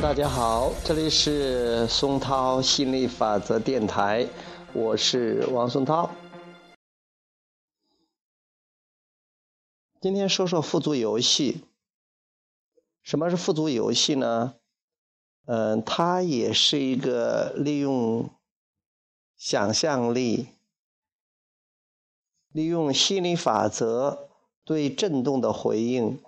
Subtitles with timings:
[0.00, 4.26] 大家好，这里是松涛心理法则电台，
[4.72, 6.10] 我是王松涛。
[10.00, 11.64] 今天说说富足游戏。
[13.02, 14.54] 什么是富足游戏呢？
[15.44, 18.30] 嗯，它也是一个利用
[19.36, 20.46] 想象力、
[22.52, 24.30] 利用心理法则
[24.64, 26.18] 对震动的回应。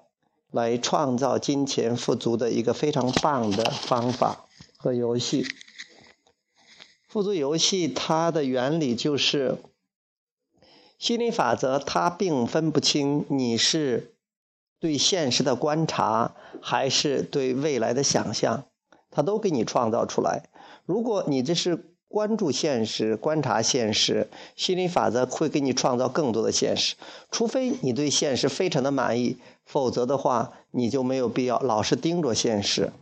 [0.52, 5.44] 来创造金钱富足的一个非常棒的方法和游戏。
[7.08, 9.56] 富足游戏它的原理就是
[10.98, 14.14] 心理法则，它并分不清你是
[14.78, 18.66] 对现实的观察还是对未来的想象，
[19.10, 20.48] 它都给你创造出来。
[20.86, 21.88] 如果你这是。
[22.12, 26.94] 关注现实，观察现实，心理法则会给你创造更多的现实。
[27.30, 32.92] 除非你对现实非常的满意，否则的话，你就没有必要老是盯着现实。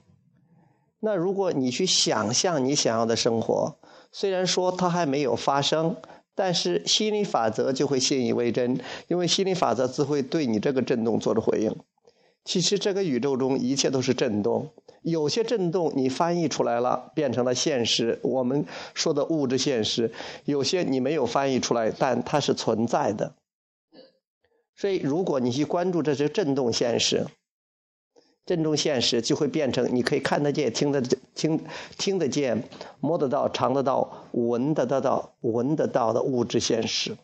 [1.00, 3.75] 那如果你去想象你想要的生活，
[4.12, 5.97] 虽然说它还没有发生，
[6.36, 11.74] 但是心理法则就会信以为真，因为心理法则只会对你这个震动做出回应。
[12.42, 14.70] 其实这个宇宙中一切都是震动，
[15.02, 20.10] 有些震动你翻译出来了，变成了现实，我们说的物质现实；
[20.46, 23.34] 有些你没有翻译出来，但它是存在的。
[24.74, 27.27] 所以，如果你去关注这些震动现实，
[28.46, 31.02] 震动现实就会变成你可以看得见、听得
[31.34, 31.62] 听
[31.98, 32.64] 听得见、
[33.00, 37.16] 摸得到、尝得到、闻得到、闻得到的物质现实。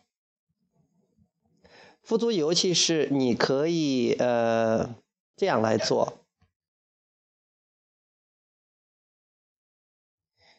[2.03, 4.95] 富足尤其是你可以呃。
[5.37, 6.17] 这样来做，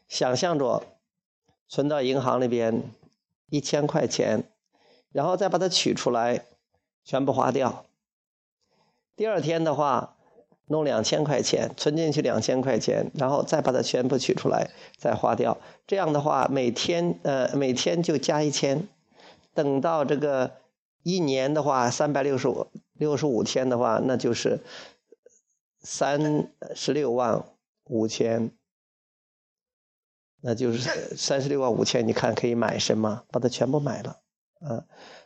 [0.06, 0.84] 想象着
[1.66, 2.94] 存到银行里边
[3.50, 4.44] 一千块钱，
[5.10, 6.46] 然后再把它取出来，
[7.02, 7.86] 全部花掉。
[9.16, 10.16] 第二天的话，
[10.66, 15.58] 弄两千块钱存进去两千块钱，然后再把它全部取出来，再花掉。
[15.88, 18.86] 这样的话，每天呃每天就加一千，
[19.54, 20.60] 等到这个
[21.02, 22.68] 一年的话，三百六十五。
[22.98, 24.60] 六十五天的话，那就是
[25.80, 27.44] 三十六万
[27.84, 28.50] 五千，
[30.42, 30.80] 那就是
[31.16, 32.06] 三十六万五千。
[32.06, 33.24] 你看可以买什么？
[33.30, 34.20] 把它全部买了。
[34.60, 34.84] 啊，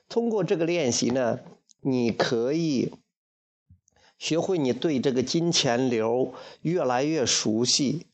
[0.08, 1.40] 通过这个练习呢，
[1.80, 2.92] 你可以
[4.18, 8.06] 学会你对这个金钱流越来越熟悉。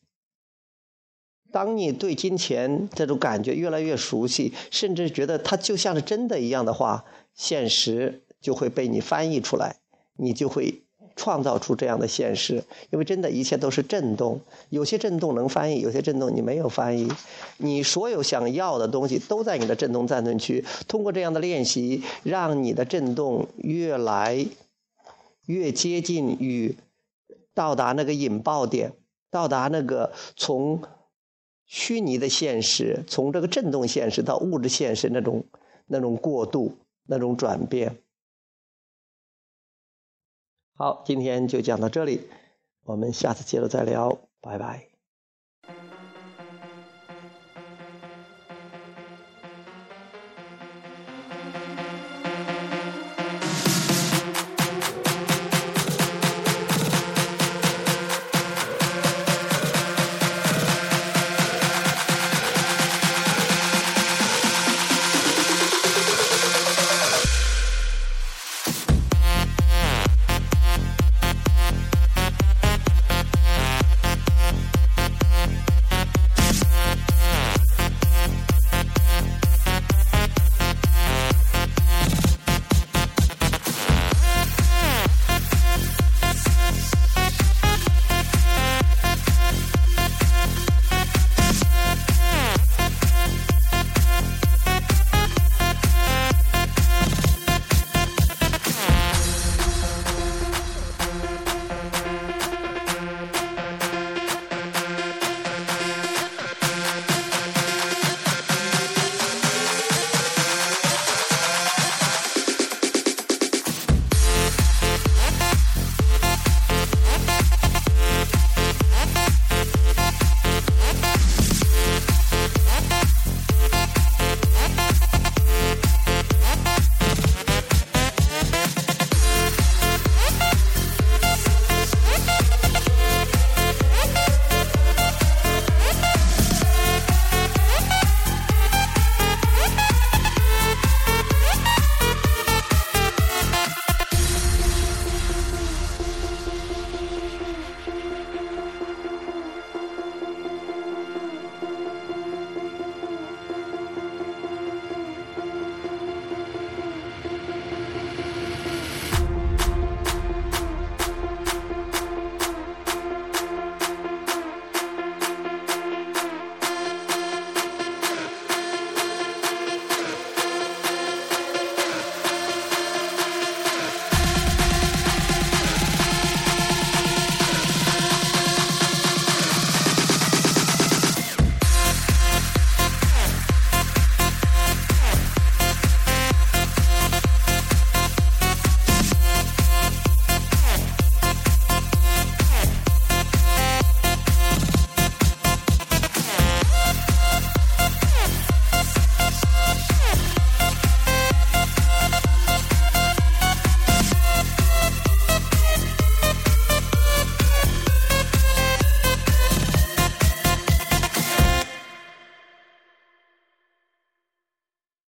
[1.51, 8.23] 当你对金钱这种感觉越来越熟悉，甚至觉得它就像是真的一样的话，现实。
[8.41, 9.77] 就会被你翻译出来，
[10.15, 10.81] 你就会
[11.15, 12.63] 创造出这样的现实。
[12.91, 14.39] 因为真的一切都是震动，
[14.69, 17.11] 有些震动能翻译，有些震动你没有翻译。
[17.57, 20.63] 你所有想要的东西都在你的震动暂存区。
[20.87, 24.45] 通过这样的练习，让你的震动越来
[25.45, 26.75] 越接近于
[27.53, 28.93] 到达那个引爆点，
[29.29, 30.81] 到达那个从
[31.65, 35.43] 虚拟的现实，从这个震动现实到物质现实那种
[35.87, 37.97] 那种过渡，那种转变。
[40.81, 42.21] 好，今天就讲到这里，
[42.85, 44.87] 我们下次接着再聊，拜拜。